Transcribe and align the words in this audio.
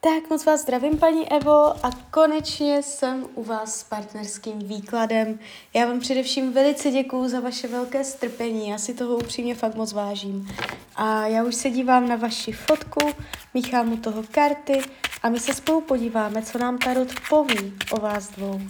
Tak 0.00 0.30
moc 0.30 0.44
vás 0.44 0.60
zdravím, 0.60 0.98
paní 0.98 1.32
Evo, 1.32 1.86
a 1.86 1.90
konečně 2.10 2.82
jsem 2.82 3.26
u 3.34 3.44
vás 3.44 3.80
s 3.80 3.84
partnerským 3.84 4.58
výkladem. 4.58 5.38
Já 5.74 5.86
vám 5.86 6.00
především 6.00 6.52
velice 6.52 6.90
děkuju 6.90 7.28
za 7.28 7.40
vaše 7.40 7.68
velké 7.68 8.04
strpení, 8.04 8.68
já 8.68 8.78
si 8.78 8.94
toho 8.94 9.16
upřímně 9.16 9.54
fakt 9.54 9.74
moc 9.74 9.92
vážím. 9.92 10.48
A 10.96 11.26
já 11.26 11.44
už 11.44 11.54
se 11.54 11.70
dívám 11.70 12.08
na 12.08 12.16
vaši 12.16 12.52
fotku, 12.52 13.00
míchám 13.54 13.92
u 13.92 13.96
toho 13.96 14.22
karty 14.30 14.82
a 15.22 15.28
my 15.28 15.40
se 15.40 15.54
spolu 15.54 15.80
podíváme, 15.80 16.42
co 16.42 16.58
nám 16.58 16.78
Tarot 16.78 17.08
poví 17.28 17.74
o 17.90 18.00
vás 18.00 18.28
dvou. 18.28 18.60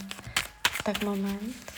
Tak 0.84 1.04
moment. 1.04 1.77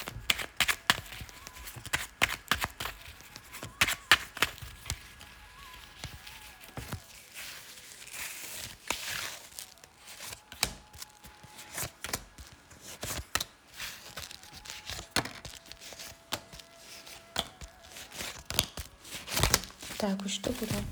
Tak 20.01 20.25
už 20.25 20.39
to 20.39 20.51
bude. 20.53 20.85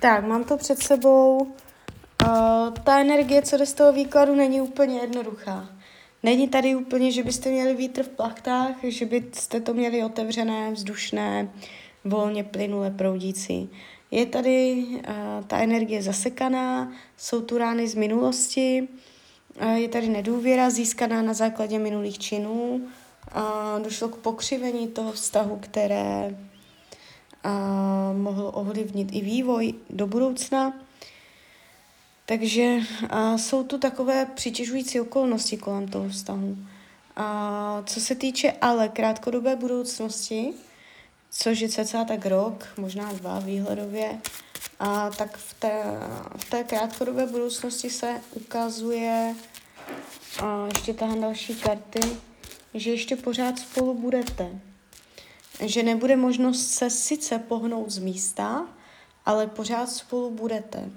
Tak, 0.00 0.24
mám 0.24 0.44
to 0.44 0.56
před 0.56 0.78
sebou. 0.78 1.38
Uh, 1.42 2.70
ta 2.84 3.00
energie, 3.00 3.42
co 3.42 3.56
jde 3.56 3.66
z 3.66 3.74
toho 3.74 3.92
výkladu, 3.92 4.34
není 4.34 4.60
úplně 4.60 4.98
jednoduchá. 5.00 5.68
Není 6.22 6.48
tady 6.48 6.74
úplně, 6.74 7.12
že 7.12 7.22
byste 7.22 7.50
měli 7.50 7.74
vítr 7.74 8.02
v 8.02 8.08
plachtách, 8.08 8.74
že 8.82 9.06
byste 9.06 9.60
to 9.60 9.74
měli 9.74 10.04
otevřené, 10.04 10.72
vzdušné, 10.72 11.50
volně 12.04 12.44
plynule 12.44 12.90
proudící. 12.90 13.70
Je 14.10 14.26
tady 14.26 14.84
uh, 14.86 15.02
ta 15.46 15.58
energie 15.58 16.02
zasekaná, 16.02 16.92
jsou 17.16 17.40
tu 17.40 17.58
rány 17.58 17.88
z 17.88 17.94
minulosti, 17.94 18.88
je 19.74 19.88
tady 19.88 20.08
nedůvěra 20.08 20.70
získaná 20.70 21.22
na 21.22 21.34
základě 21.34 21.78
minulých 21.78 22.18
činů. 22.18 22.80
A 23.32 23.78
došlo 23.78 24.08
k 24.08 24.16
pokřivení 24.16 24.88
toho 24.88 25.12
vztahu, 25.12 25.58
které 25.62 26.36
a 27.44 27.50
mohlo 28.12 28.50
ovlivnit 28.50 29.08
i 29.12 29.20
vývoj 29.20 29.74
do 29.90 30.06
budoucna. 30.06 30.72
Takže 32.26 32.78
a 33.10 33.38
jsou 33.38 33.64
tu 33.64 33.78
takové 33.78 34.26
přitěžující 34.26 35.00
okolnosti 35.00 35.56
kolem 35.56 35.88
toho 35.88 36.08
vztahu. 36.08 36.56
A 37.16 37.82
co 37.86 38.00
se 38.00 38.14
týče 38.14 38.52
ale 38.60 38.88
krátkodobé 38.88 39.56
budoucnosti, 39.56 40.52
což 41.30 41.60
je 41.60 41.68
cca 41.68 42.04
tak 42.04 42.26
rok, 42.26 42.68
možná 42.76 43.12
dva 43.12 43.38
výhledově, 43.38 44.20
a 44.84 45.10
tak 45.10 45.36
v 45.36 45.54
té, 45.54 45.82
v 46.36 46.50
té 46.50 46.64
krátkodobé 46.64 47.26
budoucnosti 47.26 47.90
se 47.90 48.20
ukazuje 48.30 49.34
a 50.42 50.66
ještě 50.66 50.94
tahle 50.94 51.20
další 51.20 51.54
karty, 51.54 52.00
že 52.74 52.90
ještě 52.90 53.16
pořád 53.16 53.58
spolu 53.58 53.94
budete. 53.94 54.60
Že 55.60 55.82
nebude 55.82 56.16
možnost 56.16 56.66
se 56.66 56.90
sice 56.90 57.38
pohnout 57.38 57.90
z 57.90 57.98
místa, 57.98 58.66
ale 59.26 59.46
pořád 59.46 59.90
spolu 59.90 60.30
budete. 60.30 60.90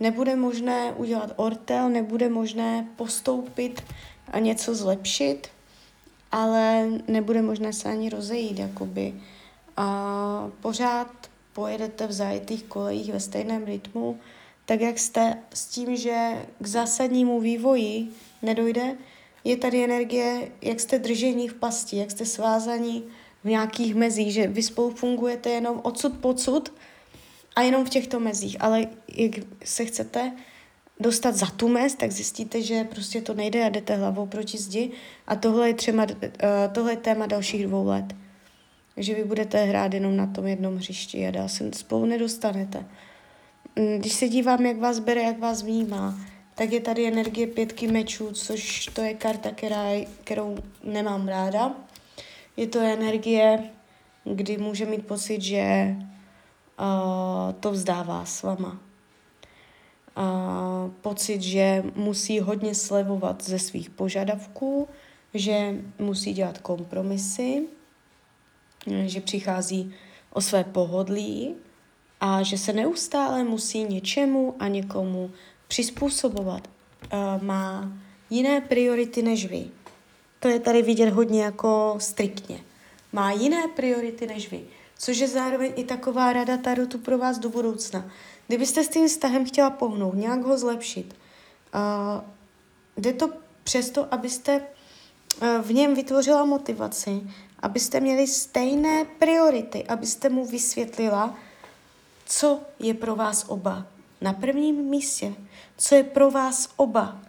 Nebude 0.00 0.36
možné 0.36 0.92
udělat 0.92 1.32
ortel, 1.36 1.88
nebude 1.88 2.28
možné 2.28 2.88
postoupit 2.96 3.82
a 4.32 4.38
něco 4.38 4.74
zlepšit, 4.74 5.48
ale 6.32 6.88
nebude 7.08 7.42
možné 7.42 7.72
se 7.72 7.88
ani 7.88 8.08
rozejít, 8.10 8.58
jakoby. 8.58 9.20
A 9.76 10.50
pořád 10.60 11.08
pojedete 11.56 12.06
v 12.06 12.12
zajetých 12.12 12.64
kolejích 12.64 13.12
ve 13.12 13.20
stejném 13.20 13.64
rytmu, 13.64 14.20
tak 14.66 14.80
jak 14.80 14.98
jste 14.98 15.36
s 15.54 15.66
tím, 15.66 15.96
že 15.96 16.46
k 16.60 16.66
zásadnímu 16.66 17.40
vývoji 17.40 18.08
nedojde, 18.42 18.96
je 19.44 19.56
tady 19.56 19.84
energie, 19.84 20.52
jak 20.62 20.80
jste 20.80 20.98
držení 20.98 21.48
v 21.48 21.54
pasti, 21.54 21.96
jak 21.96 22.10
jste 22.10 22.26
svázaní 22.26 23.04
v 23.44 23.48
nějakých 23.48 23.94
mezích, 23.94 24.32
že 24.32 24.46
vy 24.46 24.62
spolu 24.62 24.90
fungujete 24.90 25.50
jenom 25.50 25.80
odsud 25.82 26.18
pocud 26.20 26.72
a 27.56 27.62
jenom 27.62 27.84
v 27.84 27.90
těchto 27.90 28.20
mezích, 28.20 28.56
ale 28.60 28.86
jak 29.08 29.32
se 29.64 29.84
chcete 29.84 30.32
dostat 31.00 31.34
za 31.34 31.46
tu 31.46 31.68
mez, 31.68 31.94
tak 31.94 32.12
zjistíte, 32.12 32.62
že 32.62 32.84
prostě 32.84 33.20
to 33.20 33.34
nejde 33.34 33.64
a 33.64 33.68
jdete 33.68 33.96
hlavou 33.96 34.26
proti 34.26 34.58
zdi. 34.58 34.90
A 35.26 35.36
tohle 35.36 35.68
je, 35.68 35.74
třema, 35.74 36.04
uh, 36.04 36.72
tohle 36.72 36.92
je 36.92 36.96
téma 36.96 37.26
dalších 37.26 37.66
dvou 37.66 37.86
let. 37.86 38.25
Že 38.96 39.14
vy 39.14 39.24
budete 39.24 39.64
hrát 39.64 39.94
jenom 39.94 40.16
na 40.16 40.26
tom 40.26 40.46
jednom 40.46 40.76
hřišti 40.76 41.28
a 41.28 41.30
dál 41.30 41.48
se 41.48 41.70
spolu 41.72 42.04
nedostanete. 42.04 42.86
Mm, 43.76 43.98
když 43.98 44.12
se 44.12 44.28
dívám, 44.28 44.66
jak 44.66 44.78
vás 44.78 44.98
bere, 44.98 45.22
jak 45.22 45.38
vás 45.38 45.62
vnímá, 45.62 46.18
tak 46.54 46.72
je 46.72 46.80
tady 46.80 47.06
energie 47.06 47.46
pětky 47.46 47.86
mečů, 47.88 48.32
což 48.32 48.86
to 48.86 49.00
je 49.00 49.14
karta, 49.14 49.50
která, 49.50 49.84
kterou 50.24 50.58
nemám 50.84 51.28
ráda. 51.28 51.74
Je 52.56 52.66
to 52.66 52.78
energie, 52.78 53.70
kdy 54.24 54.58
může 54.58 54.86
mít 54.86 55.06
pocit, 55.06 55.42
že 55.42 55.96
uh, 56.80 57.52
to 57.60 57.70
vzdává 57.72 58.24
s 58.24 58.42
váma. 58.42 58.80
Uh, 60.16 60.90
pocit, 61.00 61.42
že 61.42 61.84
musí 61.94 62.40
hodně 62.40 62.74
slevovat 62.74 63.44
ze 63.44 63.58
svých 63.58 63.90
požadavků, 63.90 64.88
že 65.34 65.74
musí 65.98 66.32
dělat 66.32 66.58
kompromisy, 66.58 67.66
že 68.86 69.20
přichází 69.20 69.94
o 70.32 70.40
své 70.40 70.64
pohodlí 70.64 71.54
a 72.20 72.42
že 72.42 72.58
se 72.58 72.72
neustále 72.72 73.44
musí 73.44 73.84
něčemu 73.84 74.54
a 74.58 74.68
někomu 74.68 75.30
přizpůsobovat. 75.68 76.68
Uh, 77.12 77.42
má 77.42 77.92
jiné 78.30 78.60
priority 78.60 79.22
než 79.22 79.46
vy. 79.46 79.66
To 80.40 80.48
je 80.48 80.60
tady 80.60 80.82
vidět 80.82 81.10
hodně 81.10 81.42
jako 81.42 81.96
striktně. 81.98 82.60
Má 83.12 83.32
jiné 83.32 83.62
priority 83.76 84.26
než 84.26 84.50
vy. 84.50 84.60
Což 84.98 85.18
je 85.18 85.28
zároveň 85.28 85.72
i 85.76 85.84
taková 85.84 86.32
rada 86.32 86.56
Tarotu 86.56 86.98
pro 86.98 87.18
vás 87.18 87.38
do 87.38 87.48
budoucna. 87.48 88.10
Kdybyste 88.46 88.84
s 88.84 88.88
tím 88.88 89.08
vztahem 89.08 89.46
chtěla 89.46 89.70
pohnout, 89.70 90.14
nějak 90.14 90.42
ho 90.42 90.58
zlepšit, 90.58 91.14
uh, 91.74 92.24
jde 92.96 93.12
to 93.12 93.30
přesto, 93.64 94.14
abyste 94.14 94.60
uh, 94.60 95.48
v 95.62 95.72
něm 95.72 95.94
vytvořila 95.94 96.44
motivaci, 96.44 97.22
abyste 97.66 98.00
měli 98.00 98.26
stejné 98.26 99.04
priority, 99.04 99.84
abyste 99.84 100.28
mu 100.28 100.46
vysvětlila, 100.46 101.34
co 102.26 102.60
je 102.78 102.94
pro 102.94 103.16
vás 103.16 103.44
oba 103.48 103.86
na 104.20 104.32
prvním 104.32 104.76
místě, 104.76 105.34
co 105.76 105.94
je 105.94 106.04
pro 106.04 106.30
vás 106.30 106.68
oba 106.76 107.20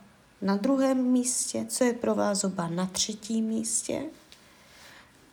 na 0.42 0.58
druhém 0.58 1.04
místě, 1.04 1.66
co 1.70 1.84
je 1.84 1.94
pro 1.94 2.16
vás 2.16 2.44
oba 2.44 2.68
na 2.68 2.86
třetím 2.86 3.46
místě. 3.46 4.02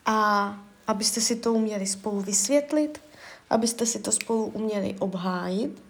A 0.07 0.49
abyste 0.87 1.21
si 1.21 1.37
to 1.37 1.53
uměli 1.53 1.87
spolu 1.87 2.21
vysvětlit, 2.21 3.01
abyste 3.51 3.87
si 3.87 3.99
to 3.99 4.13
spolu 4.13 4.47
uměli 4.47 4.97
obhájit 4.99 5.83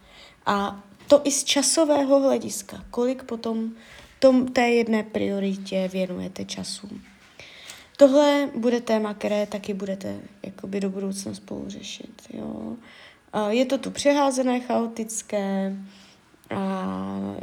a 0.46 0.82
to 1.08 1.20
i 1.24 1.30
z 1.30 1.44
časového 1.44 2.20
hlediska, 2.20 2.84
kolik 2.90 3.22
potom 3.22 3.70
tom, 4.18 4.48
té 4.48 4.68
jedné 4.68 5.02
prioritě 5.02 5.88
věnujete 5.92 6.44
času. 6.44 6.88
Tohle 7.96 8.48
bude 8.54 8.80
téma, 8.80 9.14
které 9.14 9.46
taky 9.46 9.74
budete 9.74 10.20
jakoby 10.42 10.80
do 10.80 10.90
budoucna 10.90 11.34
spolu 11.34 11.64
řešit. 11.68 12.22
Jo. 12.30 12.76
Je 13.48 13.66
to 13.66 13.78
tu 13.78 13.90
přeházené, 13.90 14.60
chaotické 14.60 15.76
a 16.56 17.36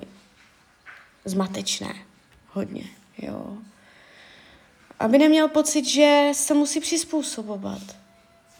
zmatečné. 1.25 1.93
Hodně, 2.47 2.83
jo. 3.17 3.57
Aby 4.99 5.17
neměl 5.17 5.47
pocit, 5.47 5.85
že 5.85 6.29
se 6.33 6.53
musí 6.53 6.79
přizpůsobovat. 6.79 7.81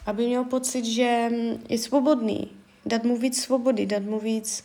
Aby 0.06 0.28
měl 0.28 0.44
pocit, 0.44 0.86
že 0.86 1.30
je 1.70 1.78
svobodný. 1.78 2.52
Dát 2.86 3.04
mu 3.04 3.18
víc 3.18 3.42
svobody, 3.42 3.86
dát 3.86 4.04
mu 4.04 4.20
víc 4.20 4.64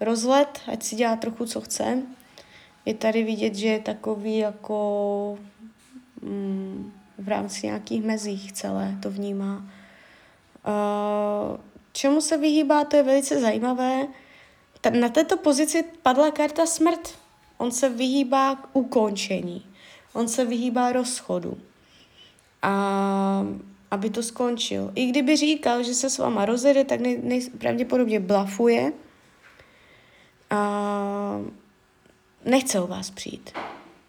rozlet, 0.00 0.60
ať 0.72 0.82
si 0.82 0.96
dělá 0.96 1.16
trochu, 1.16 1.46
co 1.46 1.60
chce. 1.60 2.02
Je 2.84 2.94
tady 2.94 3.24
vidět, 3.24 3.54
že 3.54 3.68
je 3.68 3.80
takový 3.80 4.38
jako 4.38 5.38
mm, 6.26 6.92
v 7.18 7.28
rámci 7.28 7.66
nějakých 7.66 8.04
mezích 8.04 8.52
celé 8.52 8.96
to 9.02 9.10
vnímá. 9.10 9.64
Uh, 10.66 11.56
Čemu 11.96 12.20
se 12.20 12.36
vyhýbá, 12.36 12.84
to 12.84 12.96
je 12.96 13.02
velice 13.02 13.40
zajímavé. 13.40 14.06
Na 15.00 15.08
této 15.08 15.36
pozici 15.36 15.84
padla 16.02 16.30
karta 16.30 16.66
smrt. 16.66 17.18
On 17.58 17.70
se 17.72 17.88
vyhýbá 17.88 18.54
k 18.54 18.68
ukončení. 18.72 19.66
On 20.12 20.28
se 20.28 20.44
vyhýbá 20.44 20.92
rozchodu. 20.92 21.58
A 22.62 23.46
aby 23.90 24.10
to 24.10 24.22
skončil. 24.22 24.92
I 24.94 25.06
kdyby 25.06 25.36
říkal, 25.36 25.82
že 25.82 25.94
se 25.94 26.10
s 26.10 26.18
váma 26.18 26.44
rozjede, 26.44 26.84
tak 26.84 27.00
nej, 27.00 27.20
nej, 27.22 27.50
pravděpodobně 27.50 28.20
blafuje. 28.20 28.92
A 30.50 31.40
nechce 32.44 32.80
o 32.80 32.86
vás 32.86 33.10
přijít. 33.10 33.50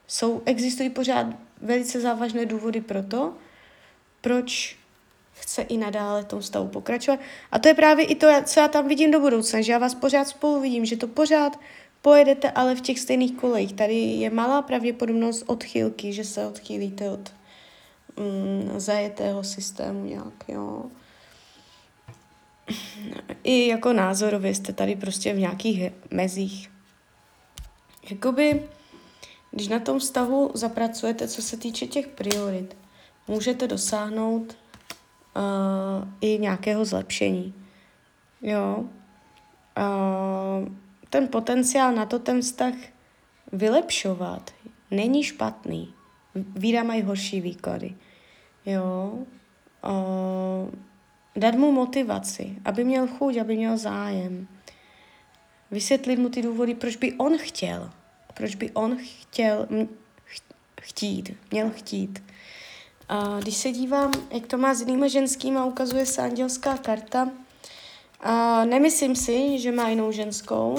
Jsou, 0.07 0.41
existují 0.45 0.89
pořád 0.89 1.27
velice 1.61 2.01
závažné 2.01 2.45
důvody 2.45 2.81
pro 2.81 3.03
to, 3.03 3.33
proč 4.21 4.77
chce 5.33 5.61
i 5.61 5.77
nadále 5.77 6.23
tom 6.23 6.41
stavu 6.41 6.67
pokračovat. 6.67 7.19
A 7.51 7.59
to 7.59 7.67
je 7.67 7.73
právě 7.73 8.05
i 8.05 8.15
to, 8.15 8.27
co 8.43 8.59
já 8.59 8.67
tam 8.67 8.87
vidím 8.87 9.11
do 9.11 9.19
budoucna, 9.19 9.61
že 9.61 9.71
já 9.71 9.77
vás 9.77 9.95
pořád 9.95 10.27
spolu 10.27 10.61
vidím, 10.61 10.85
že 10.85 10.97
to 10.97 11.07
pořád 11.07 11.59
pojedete, 12.01 12.51
ale 12.51 12.75
v 12.75 12.81
těch 12.81 12.99
stejných 12.99 13.35
kolejích. 13.35 13.73
Tady 13.73 13.95
je 13.95 14.29
malá 14.29 14.61
pravděpodobnost 14.61 15.43
odchylky, 15.47 16.13
že 16.13 16.23
se 16.23 16.47
odchýlíte 16.47 17.09
od 17.09 17.33
mm, 18.17 18.79
zajetého 18.79 19.43
systému 19.43 20.05
nějak, 20.05 20.33
jo. 20.47 20.85
I 23.43 23.67
jako 23.67 23.93
názorově 23.93 24.55
jste 24.55 24.73
tady 24.73 24.95
prostě 24.95 25.33
v 25.33 25.39
nějakých 25.39 25.91
mezích. 26.11 26.71
Jakoby, 28.09 28.63
když 29.57 29.67
na 29.67 29.79
tom 29.79 29.99
stavu 29.99 30.51
zapracujete, 30.53 31.27
co 31.27 31.41
se 31.41 31.57
týče 31.57 31.87
těch 31.87 32.07
priorit, 32.07 32.77
můžete 33.27 33.67
dosáhnout 33.67 34.57
uh, 35.35 36.07
i 36.21 36.37
nějakého 36.39 36.85
zlepšení. 36.85 37.53
Jo. 38.41 38.85
Uh, 39.77 40.67
ten 41.09 41.27
potenciál 41.27 41.93
na 41.93 42.05
to 42.05 42.19
ten 42.19 42.41
vztah 42.41 42.73
vylepšovat 43.51 44.51
není 44.91 45.23
špatný. 45.23 45.93
Víra 46.35 46.83
mají 46.83 47.01
horší 47.01 47.41
výklady. 47.41 47.95
Jo. 48.65 49.13
Uh, 49.85 50.69
dát 51.35 51.55
mu 51.55 51.71
motivaci, 51.71 52.55
aby 52.65 52.83
měl 52.83 53.07
chuť, 53.07 53.37
aby 53.37 53.55
měl 53.57 53.77
zájem. 53.77 54.47
Vysvětlit 55.71 56.19
mu 56.19 56.29
ty 56.29 56.41
důvody, 56.41 56.75
proč 56.75 56.95
by 56.95 57.13
on 57.13 57.37
chtěl. 57.37 57.89
Proč 58.37 58.55
by 58.55 58.71
on 58.71 58.97
chtěl 59.21 59.67
chtít, 60.81 61.37
měl 61.51 61.69
chtít. 61.69 62.23
A 63.09 63.39
když 63.39 63.57
se 63.57 63.71
dívám, 63.71 64.11
jak 64.31 64.47
to 64.47 64.57
má 64.57 64.73
s 64.73 64.79
jinými 64.79 65.09
ženskými, 65.09 65.59
ukazuje 65.65 66.05
se 66.05 66.21
andělská 66.21 66.77
karta. 66.77 67.29
A 68.19 68.65
nemyslím 68.65 69.15
si, 69.15 69.59
že 69.59 69.71
má 69.71 69.89
jinou 69.89 70.11
ženskou. 70.11 70.77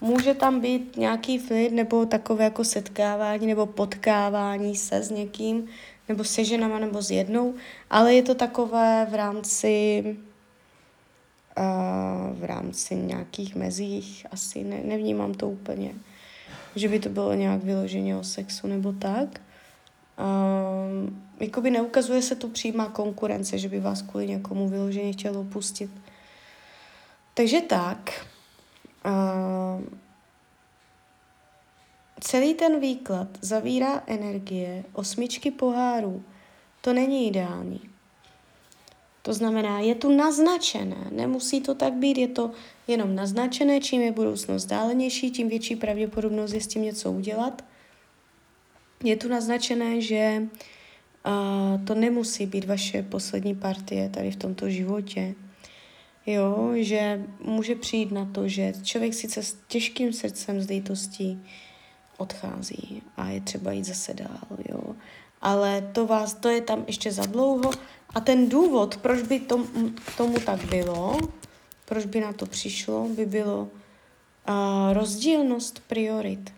Může 0.00 0.34
tam 0.34 0.60
být 0.60 0.96
nějaký 0.96 1.38
flit 1.38 1.72
nebo 1.72 2.06
takové 2.06 2.44
jako 2.44 2.64
setkávání 2.64 3.46
nebo 3.46 3.66
potkávání 3.66 4.76
se 4.76 5.02
s 5.02 5.10
někým, 5.10 5.68
nebo 6.08 6.24
se 6.24 6.44
ženama, 6.44 6.78
nebo 6.78 7.02
s 7.02 7.10
jednou, 7.10 7.54
ale 7.90 8.14
je 8.14 8.22
to 8.22 8.34
takové 8.34 9.06
v 9.10 9.14
rámci 9.14 10.02
uh, 11.58 12.38
v 12.40 12.44
rámci 12.44 12.96
nějakých 12.96 13.54
mezích, 13.54 14.26
asi 14.30 14.64
ne, 14.64 14.80
nevnímám 14.84 15.34
to 15.34 15.48
úplně, 15.48 15.94
že 16.76 16.88
by 16.88 16.98
to 16.98 17.08
bylo 17.08 17.34
nějak 17.34 17.64
vyloženě 17.64 18.16
o 18.16 18.24
sexu 18.24 18.66
nebo 18.66 18.92
tak. 18.92 19.40
Um, 20.18 21.22
jakoby 21.40 21.70
neukazuje 21.70 22.22
se 22.22 22.36
tu 22.36 22.48
přímá 22.48 22.88
konkurence, 22.88 23.58
že 23.58 23.68
by 23.68 23.80
vás 23.80 24.02
kvůli 24.02 24.26
někomu 24.26 24.68
vyloženě 24.68 25.12
chtělo 25.12 25.40
opustit. 25.40 25.90
Takže 27.34 27.60
tak. 27.60 28.26
Uh, 29.04 29.84
celý 32.20 32.54
ten 32.54 32.80
výklad 32.80 33.28
zavírá 33.40 34.02
energie 34.06 34.84
osmičky 34.92 35.50
pohárů. 35.50 36.24
To 36.80 36.92
není 36.92 37.28
ideální. 37.28 37.80
To 39.22 39.32
znamená, 39.34 39.80
je 39.80 39.94
tu 39.94 40.16
naznačené, 40.16 40.96
nemusí 41.10 41.60
to 41.60 41.74
tak 41.74 41.92
být, 41.92 42.18
je 42.18 42.28
to 42.28 42.50
jenom 42.88 43.14
naznačené, 43.14 43.80
čím 43.80 44.00
je 44.00 44.12
budoucnost 44.12 44.64
dálenější, 44.64 45.30
tím 45.30 45.48
větší 45.48 45.76
pravděpodobnost 45.76 46.52
je 46.52 46.60
s 46.60 46.66
tím 46.66 46.82
něco 46.82 47.12
udělat. 47.12 47.64
Je 49.04 49.16
tu 49.16 49.28
naznačené, 49.28 50.00
že 50.00 50.42
uh, 50.42 51.84
to 51.84 51.94
nemusí 51.94 52.46
být 52.46 52.64
vaše 52.64 53.02
poslední 53.02 53.54
partie 53.54 54.08
tady 54.08 54.30
v 54.30 54.36
tomto 54.36 54.70
životě. 54.70 55.34
Jo, 56.26 56.70
že 56.74 57.22
může 57.44 57.74
přijít 57.74 58.12
na 58.12 58.24
to, 58.24 58.48
že 58.48 58.72
člověk 58.82 59.14
sice 59.14 59.42
s 59.42 59.56
těžkým 59.68 60.12
srdcem 60.12 60.60
z 60.60 60.66
dejtostí 60.66 61.42
odchází 62.18 63.02
a 63.16 63.28
je 63.28 63.40
třeba 63.40 63.72
jít 63.72 63.84
zase 63.84 64.14
dál, 64.14 64.58
jo. 64.68 64.94
Ale 65.42 65.90
to 65.92 66.06
vás, 66.06 66.34
to 66.34 66.48
je 66.48 66.60
tam 66.60 66.84
ještě 66.86 67.12
za 67.12 67.26
dlouho 67.26 67.70
a 68.14 68.20
ten 68.20 68.48
důvod, 68.48 68.96
proč 68.96 69.22
by 69.22 69.40
tom, 69.40 69.66
tomu 70.16 70.38
tak 70.38 70.64
bylo, 70.64 71.18
proč 71.84 72.04
by 72.04 72.20
na 72.20 72.32
to 72.32 72.46
přišlo, 72.46 73.08
by 73.08 73.26
bylo 73.26 73.58
uh, 73.58 74.92
rozdílnost 74.92 75.82
priorit. 75.86 76.52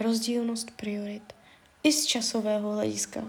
Rozdílnost 0.00 0.70
priorit. 0.70 1.32
I 1.82 1.92
z 1.92 2.06
časového 2.06 2.72
hlediska. 2.72 3.24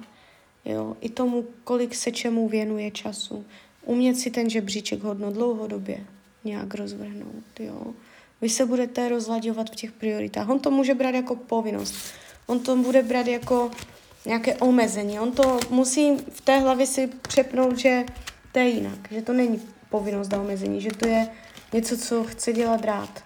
Jo, 0.66 0.98
i 1.02 1.10
tomu, 1.10 1.46
kolik 1.64 1.96
se 1.96 2.12
čemu 2.12 2.48
věnuje 2.50 2.92
času. 2.92 3.46
Umět 3.86 4.18
si 4.18 4.32
ten 4.32 4.50
žebříček 4.50 5.04
hodno 5.04 5.32
dlouhodobě 5.32 6.06
nějak 6.44 6.76
rozvrhnout, 6.76 7.60
jo. 7.60 7.94
Vy 8.42 8.50
se 8.50 8.66
budete 8.66 9.10
rozlaďovat 9.10 9.70
v 9.70 9.76
těch 9.76 9.92
prioritách. 9.92 10.50
On 10.50 10.60
to 10.60 10.72
může 10.72 10.96
brát 10.96 11.16
jako 11.16 11.36
povinnost. 11.36 11.96
On 12.46 12.60
to 12.60 12.76
bude 12.76 13.04
brát 13.04 13.28
jako 13.28 13.72
nějaké 14.26 14.56
omezení. 14.56 15.20
On 15.20 15.32
to 15.32 15.60
musí 15.70 16.18
v 16.18 16.42
té 16.42 16.60
hlavě 16.60 16.88
si 16.88 17.08
přepnout, 17.08 17.78
že 17.78 18.06
to 18.52 18.60
je 18.60 18.70
jinak, 18.70 19.12
že 19.12 19.22
to 19.22 19.34
není 19.34 19.62
povinnost 19.90 20.34
a 20.34 20.42
omezení, 20.42 20.82
že 20.82 20.90
to 20.90 21.08
je 21.08 21.28
něco, 21.74 21.98
co 21.98 22.24
chce 22.24 22.54
dělat 22.54 22.86
rád, 22.86 23.24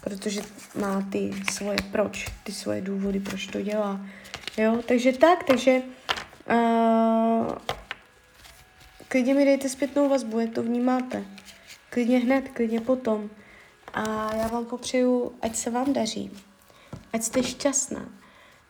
protože 0.00 0.40
má 0.74 1.02
ty 1.12 1.30
svoje 1.52 1.78
proč, 1.92 2.26
ty 2.44 2.52
svoje 2.52 2.80
důvody, 2.80 3.20
proč 3.20 3.46
to 3.46 3.62
dělá. 3.62 4.00
Jo, 4.56 4.82
takže 4.86 5.12
tak, 5.12 5.44
takže 5.44 5.82
uh, 6.50 7.52
klidně 9.08 9.34
mi 9.34 9.44
dejte 9.44 9.68
zpětnou 9.68 10.08
vazbu, 10.08 10.38
jak 10.38 10.50
to 10.50 10.62
vnímáte. 10.62 11.24
Klidně 11.90 12.18
hned, 12.18 12.48
klidně 12.48 12.80
potom. 12.80 13.30
A 13.94 14.34
já 14.34 14.46
vám 14.48 14.64
popřeju, 14.64 15.32
ať 15.42 15.56
se 15.56 15.70
vám 15.70 15.92
daří, 15.92 16.30
ať 17.12 17.22
jste 17.22 17.42
šťastná. 17.42 18.17